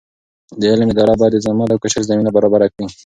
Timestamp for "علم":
0.71-0.87